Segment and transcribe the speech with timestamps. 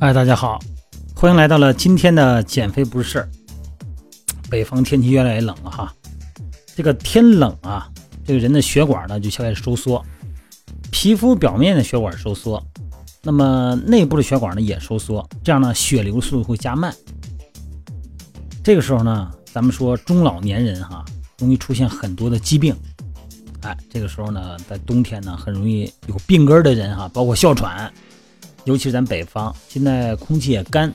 [0.00, 0.60] 哎，大家好，
[1.12, 3.28] 欢迎来到了今天的减肥不是事儿。
[4.48, 5.92] 北方天气越来越冷了哈，
[6.76, 7.90] 这个天冷啊，
[8.24, 10.00] 这个人的血管呢就开始收缩，
[10.92, 12.64] 皮肤表面的血管收缩，
[13.24, 16.94] 那么内部的血管呢也收缩，这样呢血流速度会加慢。
[18.62, 21.04] 这个时候呢，咱们说中老年人哈，
[21.40, 22.72] 容易出现很多的疾病。
[23.62, 27.92] 哎，这个时候呢，在冬天呢，很容易有病根的人哈，包括哮喘。
[28.68, 30.92] 尤其是咱北方，现在空气也干，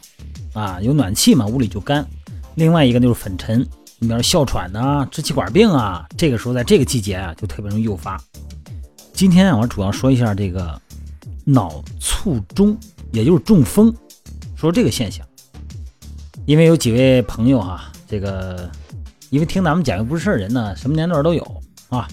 [0.54, 2.06] 啊，有暖气嘛，屋里就干。
[2.54, 8.22] 另外一个就是粉尘，你比如哮喘呐、支气管病啊，这个时候在这个季节啊，就特别容易诱发。
[9.12, 10.80] 今天啊，我主要说一下这个
[11.44, 12.78] 脑卒中，
[13.12, 13.92] 也就是中风，
[14.56, 15.26] 说这个现象。
[16.46, 18.70] 因为有几位朋友哈，这个
[19.32, 22.08] 因为听咱们讲又不是事儿人呢，什么年段都有啊，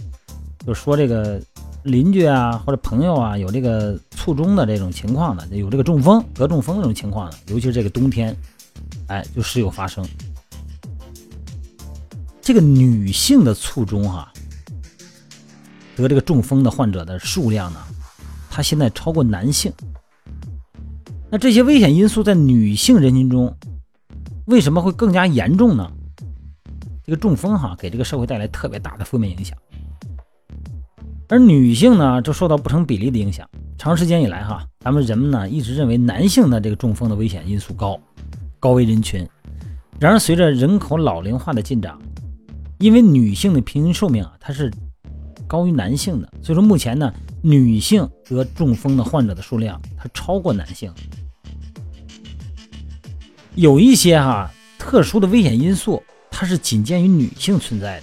[0.66, 1.38] 就说这个。
[1.84, 8.36] 邻居啊，或者朋友啊，有这个卒中的这种情况的，有这个中风得中风这种情况的，尤其是这个冬天，
[9.06, 10.06] 哎，就时有发生。
[12.42, 14.30] 这个女性的卒中哈，
[15.96, 17.80] 得这个中风的患者的数量呢，
[18.50, 19.72] 它现在超过男性。
[21.30, 23.56] 那这些危险因素在女性人群中，
[24.44, 25.90] 为什么会更加严重呢？
[27.06, 29.56] 这个中风哈，给这个社会带来特别大的负面影响。
[31.28, 33.48] 而女性呢，就受到不成比例的影响。
[33.80, 37.98] 长时间以来，哈，咱们人们呢一直认为男性的这个中风的危险因素高，
[38.58, 39.26] 高危人群。
[39.98, 41.96] 然而，随着人口老龄化的进展，
[42.78, 44.70] 因为女性的平均寿命啊，它是
[45.46, 50.92] 高于男性的，所以说目前呢，女性得中风的患者的数量它超过男性。
[53.54, 58.02] 有一些哈特殊的危险因素，它是仅见于女性存在的。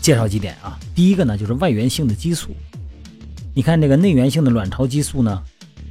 [0.00, 2.50] 介绍几点啊，第一个呢就是外源性的激素，
[3.56, 5.42] 你看这个内源性的卵巢激素呢，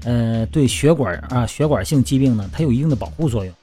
[0.04, 3.54] 呃，对血管啊血管性疾病呢，它有一定的保护作用，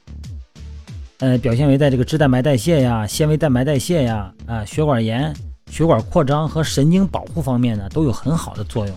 [1.19, 5.31] 呃，表现为在这个脂蛋白代谢呀、纤维蛋白代谢呀、啊血管炎、
[5.69, 8.95] 血管扩张和神经保护方面呢都有很好的作用。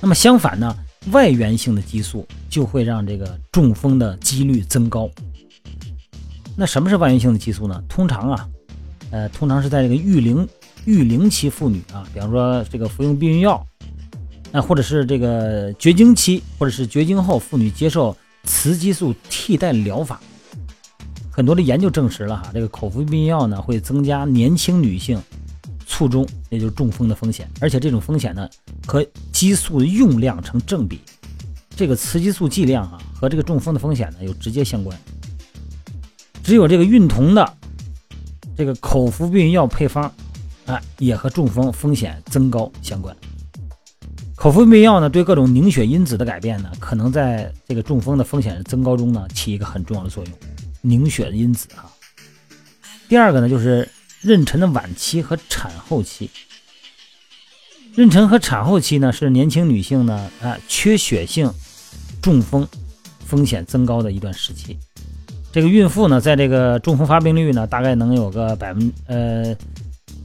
[0.00, 0.74] 那么相反呢，
[1.12, 5.06] 外源性的激素就会让这个中风的几率增高。
[6.56, 7.82] 那什么是外源性的激素呢？
[7.90, 8.48] 通常啊，
[9.10, 10.48] 呃，通常是在这个育龄。
[10.86, 13.66] 育龄期妇女啊，比方说这个服用避孕药，
[14.54, 20.20] 那或者是这个绝经期，或者是绝经后妇女接受雌激素替代疗法，
[21.28, 25.20] 很多的研究证实了哈，这个口服避孕药呢会增加年轻女性
[25.84, 28.48] 卒中，也就是中风的风险，而且这种风险呢
[28.86, 31.00] 和激素的用量成正比，
[31.74, 34.96] 这个雌激素剂量啊和这个中风的风险呢有直接相关，
[36.44, 37.52] 只有这个孕酮的
[38.56, 40.12] 这个口服避孕药配方。
[40.66, 43.14] 哎，也和中风风险增高相关。
[44.44, 50.32] 口服避孕药呢，对各种凝血因子的改变呢，可能在这个中风的风险增高中呢，起一个很重要的作用。
[50.82, 51.90] 凝血因子哈。
[53.08, 53.88] 第二个呢，就是
[54.22, 56.30] 妊娠的晚期和产后期。
[57.96, 61.50] 妊娠和产后期呢，是年轻女性呢，啊，缺血性
[62.20, 62.68] 中风
[63.24, 64.78] 风险增高的一段时期。
[65.52, 69.56] 这个孕妇呢，在这个中风发病率呢，大概能有个百分呃。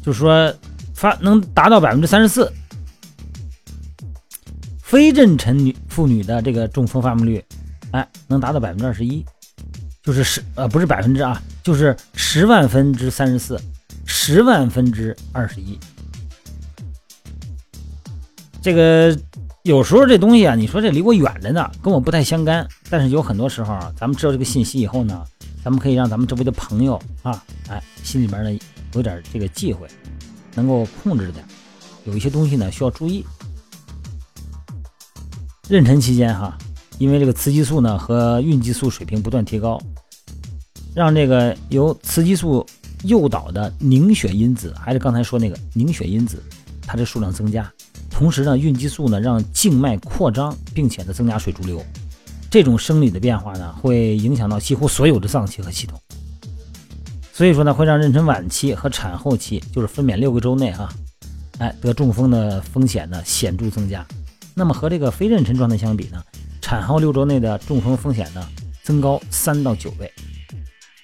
[0.03, 0.53] 就是说，
[0.93, 2.51] 发能达到百分之三十四。
[4.89, 7.45] 非妊娠女妇女的这个中风发病率，
[7.91, 9.23] 哎，能达到百分之二十一，
[10.01, 13.61] 就是十呃不是百分之啊，就是十万分之三十四，
[14.07, 15.77] 十万分之二十一。
[18.63, 19.15] 这个
[19.61, 22.67] 有时候这东西啊，你说这离我远着呢，跟我不太相干。
[22.89, 25.23] 但是有很多时候啊，咱们知道这个信息以后呢，
[25.63, 28.59] 咱们可以让咱们周围的朋友啊，哎，心里边呢。
[28.95, 29.87] 有点这个忌讳，
[30.55, 31.45] 能够控制着点。
[32.05, 33.23] 有一些东西呢需要注意。
[35.69, 36.57] 妊娠期间哈，
[36.97, 39.79] 因为这个雌激素呢和孕激素水平不断提高，
[40.95, 42.65] 让这个由雌激素
[43.03, 46.41] 诱导的凝血因子，还是刚才说那个凝血因子，
[46.87, 47.71] 它的数量增加。
[48.09, 51.85] 同时呢，孕激素呢让静脉扩张，并且呢增加水潴留。
[52.49, 56.01] 这种生理的变化呢，会影响到几乎所有的脏器和系统。
[57.31, 60.89] 所以说呢，会让妊娠晚期和产后期，就是分娩六个周内哈，
[61.59, 64.03] 哎，得中风的风险呢显著增加。
[64.59, 66.21] 那么和这个非妊娠状态相比呢，
[66.59, 68.45] 产后六周内的中风风险呢
[68.83, 70.11] 增高三到九倍。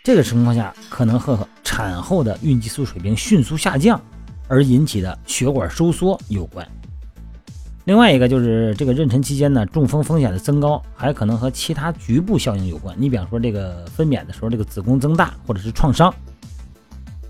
[0.04, 4.00] 这个情况下，可能和产后的孕激素水平迅速下降
[4.50, 6.68] 而引起的血管收缩有关。
[7.86, 12.94] 另外一个就是这个妊娠期间呢，中风风险的增高还可能和其他局部效应有关。
[13.00, 16.14] 你比方说这个分娩的时候，这个子宫增大或者是创伤。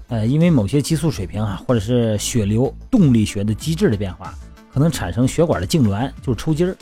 [0.07, 4.33] 呃，因为某些激素水平啊，或者是血流动力学的机制的变化，
[4.75, 6.75] 可能产生血管的痉挛，就是抽筋儿。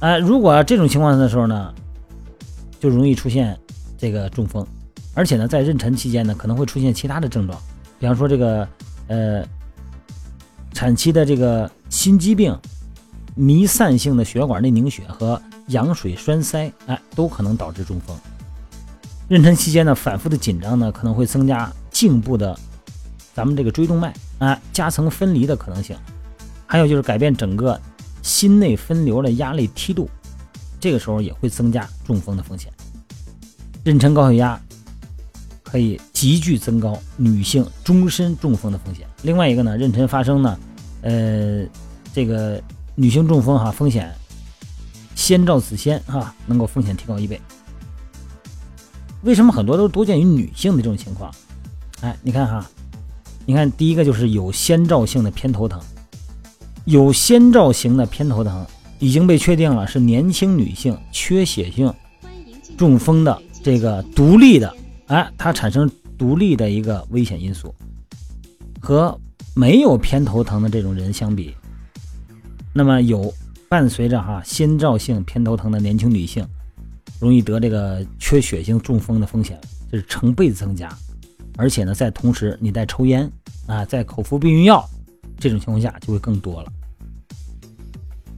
[0.00, 1.72] 呃，如果这种情况的时候呢，
[2.78, 3.58] 就容易出现
[3.96, 4.66] 这个中风，
[5.14, 7.58] 而且呢，在妊娠期间呢，可能会出现其他的症状，
[7.98, 8.68] 比方说这个
[9.06, 9.42] 呃，
[10.74, 12.54] 产期的这个心肌病、
[13.34, 18.14] 弥散性的血管内凝血和羊水栓塞，哎，都可能导致中风。
[19.30, 22.54] 妊娠期间呢，反复的紧张呢，可能会增加颈部的
[23.32, 25.96] 咱们这个椎动脉啊夹层分离的可能性，
[26.72, 27.78] 还有就是改变整个。
[28.22, 30.08] 心内分流的压力梯度，
[30.78, 32.72] 这个时候也会增加中风的风险。
[33.84, 34.58] 妊娠高血压
[35.64, 39.04] 可以急剧增高女性终身中风的风险。
[39.22, 40.58] 另外一个呢，妊娠发生呢，
[41.00, 41.66] 呃，
[42.14, 42.62] 这个
[42.94, 44.14] 女性中风哈风险
[45.16, 47.40] 先兆子先哈能够风险提高一倍。
[49.22, 51.34] 为什么很多都多见于女性的这种情况？
[52.02, 52.64] 哎，你看哈，
[53.44, 55.82] 你看第一个就是有先兆性的偏头疼。
[56.84, 58.66] 有先兆型的偏头疼
[58.98, 61.92] 已经被确定了是年轻女性缺血性
[62.76, 64.74] 中风的这个独立的，
[65.06, 65.88] 哎，它产生
[66.18, 67.72] 独立的一个危险因素。
[68.80, 69.16] 和
[69.54, 71.54] 没有偏头疼的这种人相比，
[72.72, 73.32] 那么有
[73.68, 76.44] 伴随着哈先兆性偏头疼的年轻女性，
[77.20, 79.56] 容易得这个缺血性中风的风险
[79.92, 80.92] 是成倍增加。
[81.56, 83.30] 而且呢，在同时你在抽烟
[83.66, 84.84] 啊，在口服避孕药。
[85.42, 86.72] 这种情况下就会更多了。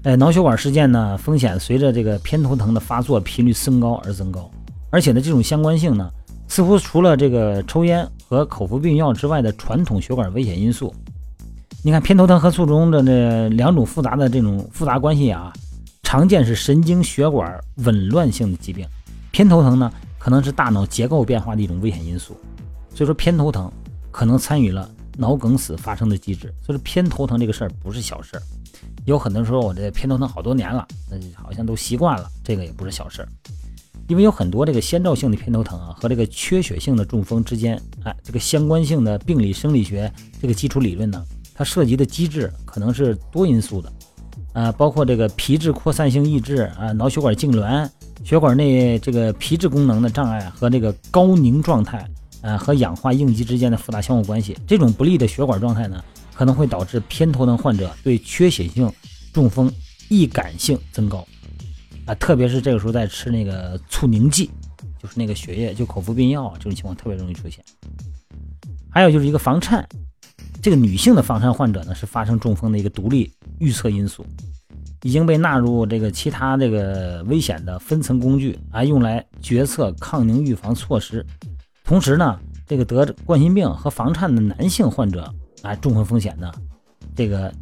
[0.04, 4.50] 哎，脑血管事件呢，风险随着这个偏头疼的发作频率升高而增高，
[4.90, 6.10] 而且呢，这种相关性呢，
[6.48, 10.94] 似乎除了这个抽烟和口服避孕药之外的传统血管危险因素，
[11.82, 15.52] 你看偏头疼和卒中的这两种复杂的这种复杂关系啊，
[16.02, 18.86] 常见是神经血管紊乱性的疾病，
[19.30, 22.36] 偏头疼呢可能是大脑结构变化的一种危险因素，
[22.94, 23.72] 所以说偏头疼
[24.10, 24.86] 可能参与了。
[25.16, 28.42] 脑梗死发生的机制，所以偏头疼这个事儿不是小事儿。
[29.04, 33.28] 有很多人说我这偏头疼好多年了，那好像都习惯了，这个也不是小事儿。
[34.08, 41.24] 因为有很多这个先兆性的偏头疼啊，和这个缺血性的中风之间，哎，这个相关性的病理生理学这个基础理论呢，
[41.54, 43.92] 它涉及的机制可能是多因素的，
[44.52, 47.88] 啊，包括这个皮质扩散性抑制啊，脑血管痉挛、
[48.24, 52.06] 血管内这个皮质功能的障碍和这个高凝状态。
[52.44, 56.04] 呃，和氧化应激之间的复杂相互关系，这种不利的血管状态呢，
[56.34, 58.92] 可能会导致偏头疼患者对缺血性
[59.32, 59.72] 中风
[60.10, 61.26] 易感性增高，
[62.04, 64.50] 啊，特别是这个时候在吃那个促凝剂，
[65.02, 67.64] 就是那个血液就口服避孕药这种情况特别容易出现。
[68.90, 69.88] 还有就是一个房颤，
[70.60, 74.22] 这个女性的房颤患者呢是发生中风的一个独立预测因素，
[75.02, 81.24] 已经被纳入这个其他这个危险的分层工具啊，用来决策抗凝预防措施。
[81.84, 85.32] 同时呢，这个得冠心病和房颤的男性患者
[85.62, 86.50] 啊，中风风险呢，
[87.14, 87.52] 这个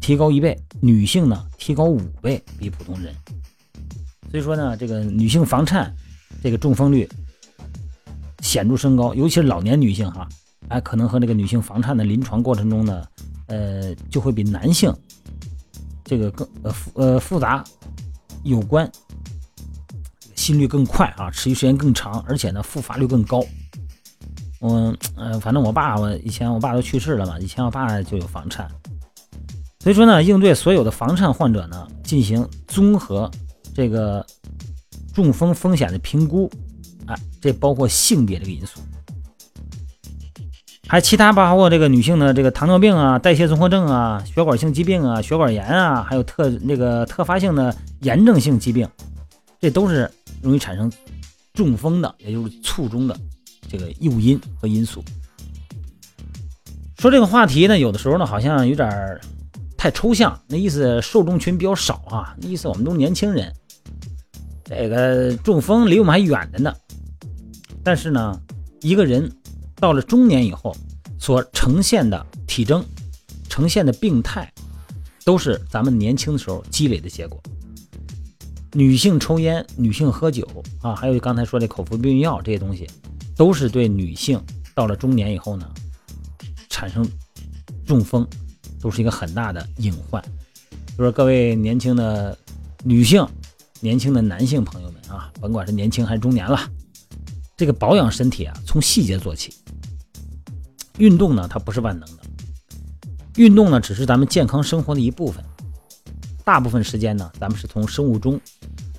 [0.00, 3.14] 提高一倍；女性呢，提高五倍，比普通人。
[4.32, 5.94] 所以说呢，这个女性房颤
[6.42, 7.08] 这个中风率
[8.40, 10.28] 显著升高，尤其是老年女性哈，
[10.66, 13.04] 哎，可能和这个女性房颤的临床过程中呢，
[13.46, 14.92] 呃，就会比男性
[16.04, 17.62] 这个更呃复呃复杂
[18.42, 18.90] 有关。
[20.46, 23.44] 心率更快啊，持续时间更长，而且呢复发率更高。
[24.60, 28.66] 我呃，反正我爸我以前我爸都去世了嘛，以前我爸就有房颤，
[29.80, 33.28] 所以说呢，应对所有的房颤患者呢，进行综合
[33.74, 34.24] 这个
[35.12, 36.50] 中风风险的评估，
[37.06, 38.80] 啊，这包括性别这个因素，
[40.88, 48.88] 还其他包括这个女性的这个糖尿病啊、代谢综合症啊、血管性疾病啊、血管炎啊，还有特那个特发性的炎症性疾病，
[49.60, 50.10] 这都是。
[50.42, 50.90] 容易产生
[51.54, 53.18] 中风的，也就是卒中的
[53.68, 55.02] 这个诱因和因素。
[56.98, 59.20] 说这个话题呢，有的时候呢，好像有点
[59.76, 60.40] 太抽象。
[60.48, 63.52] 那意思受众群比较少啊，那意思我们都年轻人，
[64.64, 66.74] 这个中风离我们还远着呢。
[67.84, 68.40] 但是呢，
[68.80, 69.30] 一个人
[69.76, 70.74] 到了中年以后
[71.18, 72.84] 所呈现的体征、
[73.48, 74.50] 呈现的病态，
[75.24, 77.40] 都是咱们年轻的时候积累的结果。
[78.76, 80.46] 女性抽烟、女性喝酒
[80.82, 82.86] 啊，还有刚才说的口服避孕药这些东西，
[83.34, 84.38] 都是对女性
[84.74, 85.66] 到了中年以后呢，
[86.68, 87.08] 产生
[87.86, 88.28] 中风，
[88.78, 90.22] 都是一个很大的隐患。
[90.90, 92.36] 就说各位年轻的
[92.84, 93.26] 女性、
[93.80, 96.60] 年轻的男性朋友们啊，甭管是年轻还是中年了，
[97.56, 99.54] 这个保养身体啊，从细节做起。
[100.98, 102.22] 运动呢，它不是万能的，
[103.36, 105.42] 运动呢，只是咱们健康生活的一部分。
[106.46, 108.40] 大部分时间呢，咱们是从生物钟。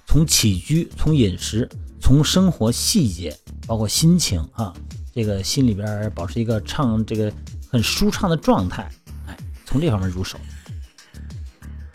[0.06, 3.34] 从起居，从饮食，从生活细节，
[3.66, 4.74] 包括心情啊，
[5.16, 7.32] 这个心里边保持一个畅，这个
[7.70, 8.92] 很舒畅的状态，
[9.28, 10.38] 哎，从这方面入手。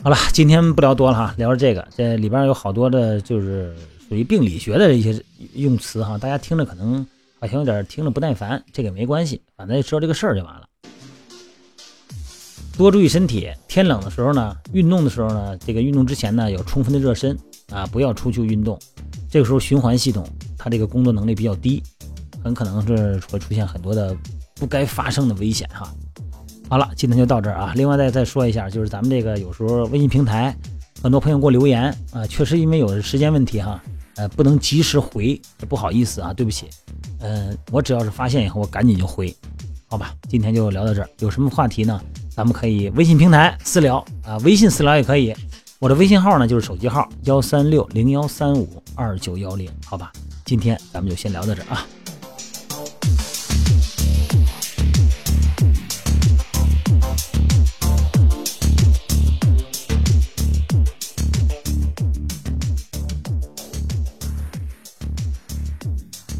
[0.02, 3.76] 好了，今天不聊多了哈，聊聊这个，这里边有好多的，就是
[4.08, 7.06] 属于病理学的一些用词哈，大家听着可能
[7.38, 10.66] 好像有点听着不耐烦，这个没关系，反正知道这个事儿就完了。
[12.82, 17.38] 多注意身体，天冷的时候呢，运动的时候呢，这个运动之前呢，有充分的热身
[17.70, 18.78] 啊，不要出去运动，
[19.30, 20.26] 这个时候循环系统
[20.58, 21.82] 它这个工作能力比较低，
[22.42, 24.16] 很可能是会出现很多的
[24.56, 25.94] 不该发生的危险哈。
[26.68, 27.72] 好了，今天就到这儿啊。
[27.76, 30.56] 另外再再说一下，就是咱们这个有时候微信平台，
[31.02, 33.80] 很多朋友给我留言啊，确实因为有时间问题哈，
[34.16, 36.66] 呃，不能及时回，不好意思啊，对不起。
[37.20, 39.32] 嗯，我只要是发现以后，我赶紧就回，
[39.86, 40.14] 好吧？
[40.28, 42.00] 今天就聊到这儿，有什么话题呢？
[42.34, 45.34] 咱们可以微信平台私聊啊，微信私聊也可以。
[45.78, 50.12] 我的微信号呢就是手机号幺三六零幺三五二九幺零，好吧？
[50.44, 51.86] 今天咱们就先聊到这儿啊。